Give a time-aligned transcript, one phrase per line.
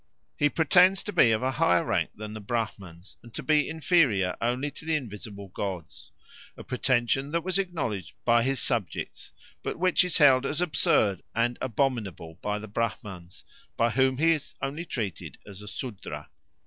[0.35, 4.35] He "pretends to be of a higher rank than the Brahmans, and to be inferior
[4.41, 6.11] only to the invisible gods;
[6.57, 11.59] a pretention that was acknowledged by his subjects, but which is held as absurd and
[11.61, 13.43] abominable by the Brahmans,
[13.77, 16.31] by whom he is only treated as a Sudra."